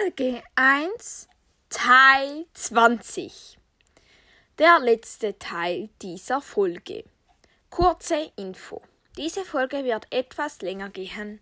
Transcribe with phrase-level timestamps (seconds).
[0.00, 1.28] Folge 1,
[1.68, 3.58] Teil 20.
[4.58, 7.04] Der letzte Teil dieser Folge.
[7.68, 8.80] Kurze Info.
[9.18, 11.40] Diese Folge wird etwas länger gehen.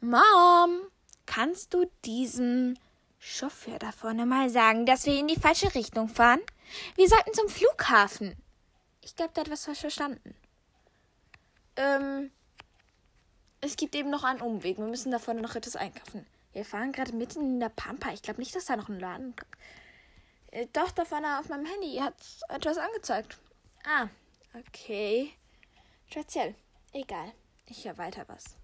[0.00, 0.82] Mom,
[1.26, 2.76] kannst du diesem
[3.18, 6.40] Chauffeur da vorne mal sagen, dass wir in die falsche Richtung fahren?
[6.94, 8.36] Wir sollten zum Flughafen.
[9.00, 10.36] Ich glaube, der hat was falsch verstanden.
[11.76, 12.30] Ähm,
[13.60, 14.78] es gibt eben noch einen Umweg.
[14.78, 16.24] Wir müssen da vorne noch etwas einkaufen.
[16.54, 18.12] Wir fahren gerade mitten in der Pampa.
[18.12, 19.34] Ich glaube nicht, dass da noch ein Laden.
[20.52, 22.14] Äh, doch, da vorne auf meinem Handy hat
[22.48, 23.38] etwas angezeigt.
[23.84, 24.08] Ah,
[24.56, 25.32] okay.
[26.08, 26.54] Speziell.
[26.92, 27.32] Egal.
[27.66, 28.56] Ich höre weiter was.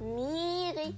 [0.00, 0.96] Miri,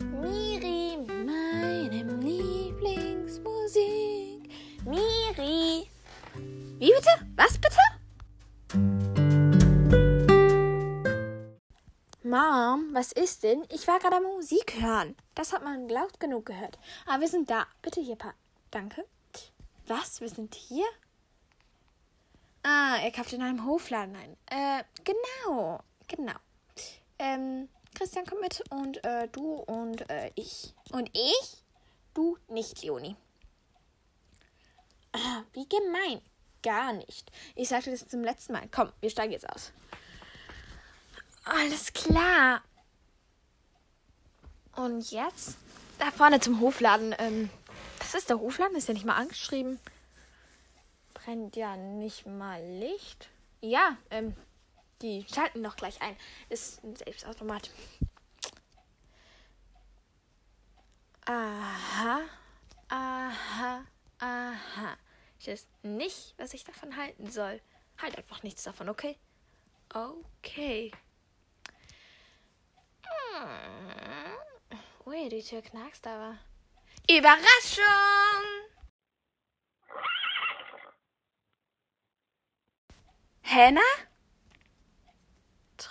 [0.00, 4.50] Miri, meine Lieblingsmusik.
[4.84, 5.88] Miri.
[6.34, 7.20] Wie bitte?
[7.36, 7.78] Was bitte?
[12.24, 13.64] Mom, was ist denn?
[13.70, 15.14] Ich war gerade Musik hören.
[15.36, 16.80] Das hat man laut genug gehört.
[17.06, 17.68] Aber wir sind da.
[17.80, 18.34] Bitte hier, Pa.
[18.72, 19.04] Danke.
[19.86, 20.20] Was?
[20.20, 20.86] Wir sind hier?
[22.64, 24.36] Ah, er kauft in einem Hofladen ein.
[24.46, 25.78] Äh, genau.
[26.08, 26.34] Genau.
[27.20, 30.74] Ähm, Christian kommt mit und äh, du und äh, ich.
[30.92, 31.64] Und ich?
[32.12, 33.16] Du nicht, Leonie.
[35.12, 36.20] Ah, wie gemein.
[36.62, 37.30] Gar nicht.
[37.54, 38.68] Ich sagte das zum letzten Mal.
[38.70, 39.72] Komm, wir steigen jetzt aus.
[41.44, 42.62] Alles klar.
[44.74, 45.56] Und jetzt?
[45.98, 47.14] Da vorne zum Hofladen.
[47.18, 47.48] Ähm,
[47.98, 49.80] das ist der Hofladen, ist ja nicht mal angeschrieben.
[51.14, 53.30] Brennt ja nicht mal Licht.
[53.62, 54.36] Ja, ähm,
[55.02, 56.16] die schalten doch gleich ein.
[56.48, 57.70] Ist ein Selbstautomat.
[61.26, 62.20] Aha,
[62.88, 63.84] aha,
[64.18, 64.96] aha.
[65.38, 67.60] Ich weiß nicht, was ich davon halten soll.
[68.00, 69.18] Halt einfach nichts davon, okay?
[69.92, 70.92] Okay.
[73.04, 74.78] Hm.
[75.06, 76.38] Ui, die Tür knackst aber.
[77.08, 77.84] Überraschung!
[83.44, 83.80] Hannah?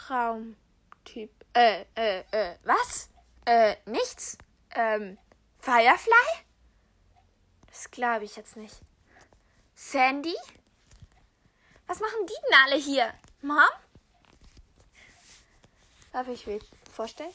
[0.06, 1.32] Traumtyp.
[1.54, 3.10] Äh, äh, äh, was?
[3.46, 4.38] Äh, nichts?
[4.76, 5.18] Ähm,
[5.58, 6.44] Firefly?
[7.68, 8.76] Das glaube ich jetzt nicht.
[9.74, 10.36] Sandy?
[11.88, 13.14] Was machen die denn alle hier?
[13.42, 13.58] Mom?
[16.12, 16.60] Darf ich mir
[16.92, 17.34] vorstellen?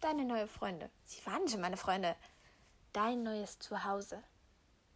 [0.00, 0.90] Deine neue Freunde.
[1.04, 2.14] Sie waren schon meine Freunde.
[2.92, 4.22] Dein neues Zuhause.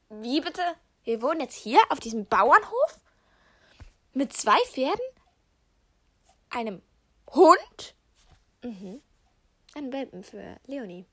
[0.09, 0.63] Wie bitte?
[1.03, 3.01] Wir wohnen jetzt hier auf diesem Bauernhof?
[4.13, 5.05] Mit zwei Pferden?
[6.51, 6.83] Einem
[7.35, 7.95] Hund?
[8.63, 9.03] Mhm.
[9.75, 11.07] Ein Welpen für Leonie.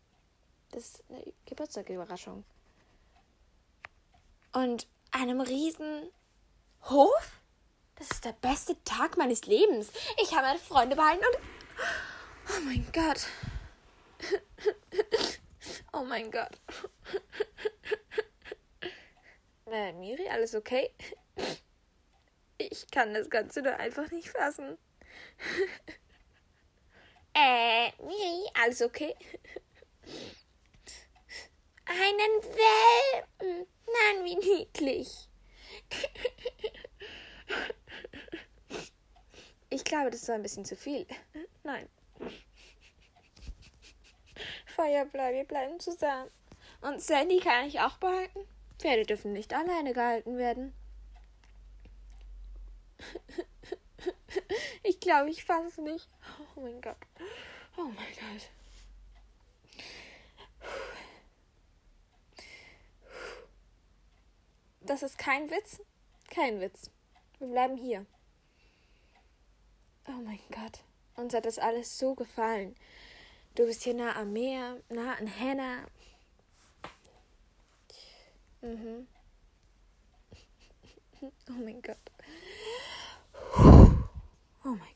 [0.72, 2.44] Das ist eine Geburtstagsüberraschung.
[4.54, 6.10] Und einem riesen
[6.84, 7.42] Hof?
[7.96, 9.92] Das ist der beste Tag meines Lebens.
[10.22, 11.38] Ich habe meine Freunde behalten und...
[12.50, 13.28] Oh mein Gott.
[15.94, 16.60] Oh mein Gott.
[19.68, 20.92] Äh, Miri, alles okay?
[22.58, 24.78] Ich kann das Ganze nur einfach nicht fassen.
[27.36, 27.92] Äh,
[28.62, 29.16] alles okay?
[31.86, 33.68] Einen Welpen.
[33.86, 35.30] Nein, wie niedlich.
[39.70, 41.06] Ich glaube, das war ein bisschen zu viel.
[41.64, 41.88] Nein.
[44.68, 46.32] Firefly, wir bleiben zusammen.
[46.82, 48.48] Und Sandy kann ich auch behalten?
[48.80, 50.74] Pferde dürfen nicht alleine gehalten werden.
[54.84, 56.10] Ich glaube, ich fasse es nicht.
[56.56, 56.98] Oh mein Gott.
[57.78, 58.50] Oh mein Gott.
[64.82, 65.82] Das ist kein Witz?
[66.30, 66.90] Kein Witz.
[67.40, 68.06] Wir bleiben hier.
[70.08, 70.84] Oh mein Gott.
[71.16, 72.76] Uns hat das alles so gefallen.
[73.54, 75.86] Du bist hier nah am Meer, nah an Hannah.
[78.62, 79.08] Mhm.
[81.50, 81.98] Oh mein Gott.
[84.64, 84.95] Oh mein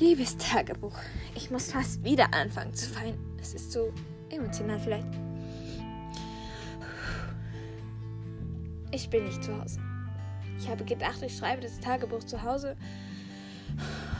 [0.00, 0.98] Liebes Tagebuch,
[1.36, 3.16] ich muss fast wieder anfangen zu weinen.
[3.40, 3.92] Es ist so
[4.28, 5.06] emotional vielleicht.
[8.90, 9.78] Ich bin nicht zu Hause.
[10.58, 12.76] Ich habe gedacht, ich schreibe das Tagebuch zu Hause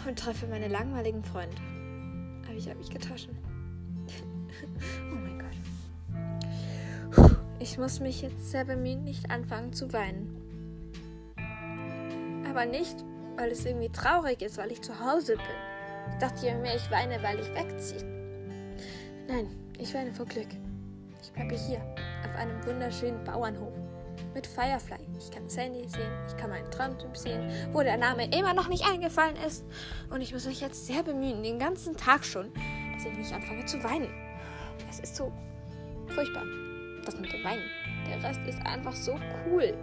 [0.07, 1.57] und treffe meine langweiligen Freunde.
[2.47, 3.29] Aber ich habe mich getäuscht.
[5.11, 7.37] Oh mein Gott.
[7.59, 10.37] Ich muss mich jetzt selber mir nicht anfangen zu weinen.
[12.49, 13.04] Aber nicht,
[13.37, 16.13] weil es irgendwie traurig ist, weil ich zu Hause bin.
[16.13, 18.05] Ich dachte ja mehr, ich weine, weil ich wegziehe.
[19.27, 19.49] Nein,
[19.79, 20.49] ich weine vor Glück.
[21.23, 21.81] Ich bleibe hier,
[22.25, 23.73] auf einem wunderschönen Bauernhof.
[24.35, 24.99] Mit Firefly.
[25.19, 28.85] Ich kann Sandy sehen, ich kann meinen Traumtyp sehen, wo der Name immer noch nicht
[28.87, 29.65] eingefallen ist.
[30.11, 32.53] Und ich muss mich jetzt sehr bemühen, den ganzen Tag schon,
[32.95, 34.13] dass ich nicht anfange zu weinen.
[34.91, 35.33] Es ist so
[36.09, 36.45] furchtbar,
[37.05, 37.63] das mit dem Weinen.
[38.09, 39.75] Der Rest ist einfach so cool.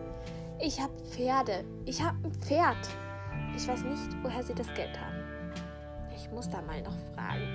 [0.60, 1.64] Ich habe Pferde.
[1.86, 2.78] Ich habe ein Pferd.
[3.56, 5.18] Ich weiß nicht, woher sie das Geld haben.
[6.16, 7.48] Ich muss da mal noch fragen.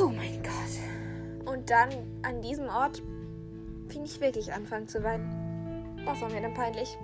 [0.00, 1.52] Oh mein Gott.
[1.52, 1.88] Und dann
[2.22, 3.02] an diesem Ort
[3.88, 6.00] fing ich wirklich anfangen zu weinen.
[6.04, 6.96] Was war mir dann peinlich?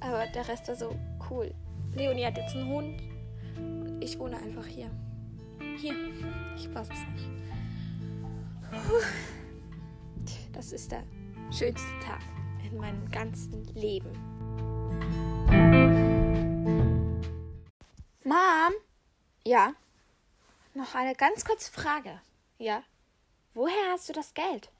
[0.00, 0.94] Aber der Rest war so
[1.30, 1.52] cool.
[1.94, 3.02] Leonie hat jetzt einen Hund.
[3.56, 4.90] Und ich wohne einfach hier.
[5.76, 5.94] Hier.
[6.56, 7.30] Ich weiß es nicht.
[10.52, 11.02] Das ist der
[11.50, 12.20] schönste Tag
[12.68, 14.10] in meinem ganzen Leben.
[18.34, 18.74] Mom?
[19.44, 19.74] Ja?
[20.74, 22.20] Noch eine ganz kurze Frage.
[22.58, 22.82] Ja?
[23.54, 24.72] Woher hast du das Geld?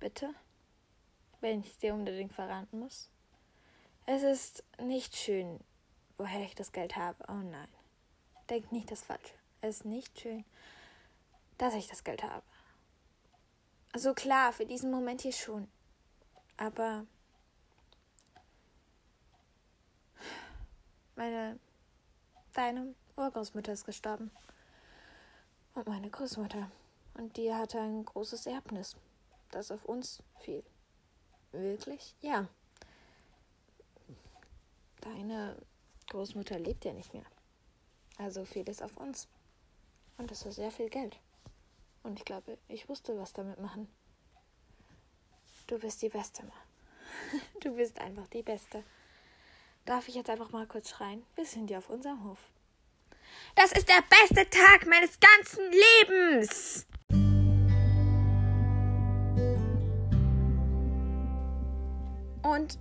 [0.00, 0.34] Bitte?
[1.42, 3.10] Wenn ich dir unbedingt verraten muss.
[4.06, 5.60] Es ist nicht schön,
[6.16, 7.22] woher ich das Geld habe.
[7.28, 7.68] Oh nein.
[8.48, 9.34] Denk nicht das Falsche.
[9.60, 10.46] Es ist nicht schön,
[11.58, 12.46] dass ich das Geld habe.
[13.92, 15.68] Also klar, für diesen Moment hier schon.
[16.56, 17.04] Aber
[21.16, 21.58] meine
[22.56, 24.30] deine Urgroßmutter ist gestorben.
[25.74, 26.70] Und meine Großmutter.
[27.14, 28.96] Und die hatte ein großes Erbnis,
[29.50, 30.62] das auf uns fiel.
[31.52, 32.14] Wirklich?
[32.20, 32.48] Ja.
[35.00, 35.56] Deine
[36.08, 37.24] Großmutter lebt ja nicht mehr.
[38.18, 39.28] Also fiel es auf uns.
[40.18, 41.18] Und das war sehr viel Geld.
[42.02, 43.88] Und ich glaube, ich wusste was damit machen.
[45.66, 46.52] Du bist die Beste, Ma.
[47.60, 48.82] Du bist einfach die Beste.
[49.86, 51.22] Darf ich jetzt einfach mal kurz schreien?
[51.36, 52.40] Wir sind ja auf unserem Hof.
[53.54, 56.86] Das ist der beste Tag meines ganzen Lebens!
[62.42, 62.78] Und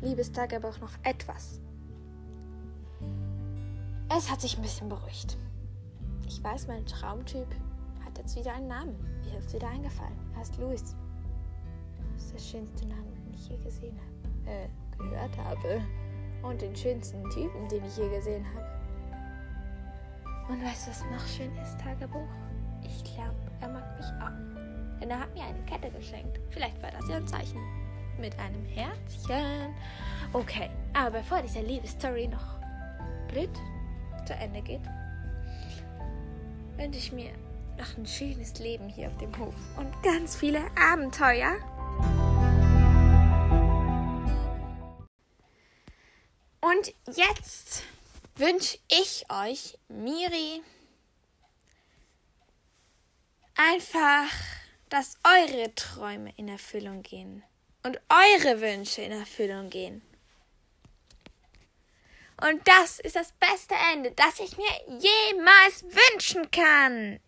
[0.00, 1.60] liebes Tagebuch noch etwas.
[4.08, 5.36] Es hat sich ein bisschen beruhigt.
[6.26, 7.48] Ich weiß, mein Traumtyp
[8.04, 9.20] hat jetzt wieder einen Namen.
[9.22, 10.16] Mir ist wieder eingefallen.
[10.32, 10.96] Er heißt Louis.
[12.26, 14.50] Das ist der schönste Name, den ich je gesehen habe.
[14.50, 14.68] Äh,
[14.98, 15.80] gehört habe.
[16.42, 18.66] Und den schönsten Typen, den ich je gesehen habe.
[20.48, 22.26] Und weißt du, was noch schön ist, Tagebuch?
[22.82, 25.00] Ich glaube, er mag mich auch.
[25.00, 26.40] Denn er hat mir eine Kette geschenkt.
[26.50, 27.60] Vielleicht war das ja ein Zeichen.
[28.18, 29.72] Mit einem Herzchen.
[30.32, 32.58] Okay, aber bevor diese Liebesstory noch
[33.28, 33.50] blöd
[34.26, 34.82] zu Ende geht,
[36.76, 37.30] wünsche ich mir
[37.78, 41.52] noch ein schönes Leben hier auf dem Hof und ganz viele Abenteuer.
[46.60, 47.82] Und jetzt
[48.36, 50.62] wünsche ich euch, Miri,
[53.54, 54.30] einfach,
[54.88, 57.42] dass eure Träume in Erfüllung gehen
[57.82, 60.02] und eure Wünsche in Erfüllung gehen.
[62.42, 67.18] Und das ist das beste Ende, das ich mir jemals wünschen kann.